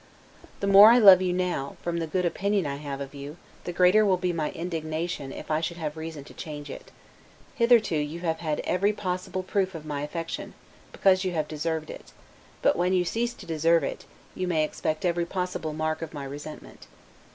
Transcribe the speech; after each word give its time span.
The 0.61 0.65
more 0.65 0.89
I 0.89 0.97
love 0.97 1.21
you 1.21 1.31
now, 1.31 1.77
from 1.83 1.97
the 1.99 2.07
good 2.07 2.25
opinion 2.25 2.65
I 2.65 2.77
have 2.77 2.99
of 3.01 3.13
you, 3.13 3.37
the 3.65 3.71
greater 3.71 4.03
will 4.03 4.17
be 4.17 4.33
my 4.33 4.49
indignation 4.53 5.31
if 5.31 5.51
I 5.51 5.61
should 5.61 5.77
have 5.77 5.95
reason 5.95 6.23
to 6.23 6.33
change 6.33 6.71
it. 6.71 6.89
Hitherto 7.53 7.95
you 7.97 8.21
have 8.21 8.39
had 8.39 8.61
every 8.61 8.93
possible 8.93 9.43
proof 9.43 9.75
of 9.75 9.85
my 9.85 10.01
affection, 10.01 10.55
because 10.91 11.23
you 11.23 11.33
have 11.33 11.47
deserved 11.47 11.91
it; 11.91 12.13
but 12.63 12.75
when 12.75 12.93
you 12.93 13.05
cease 13.05 13.35
to 13.35 13.45
deserve 13.45 13.83
it, 13.83 14.05
you 14.33 14.47
may 14.47 14.63
expect 14.63 15.05
every 15.05 15.27
possible 15.27 15.71
mark 15.71 16.01
of 16.01 16.15
my 16.15 16.23
resentment. 16.23 16.87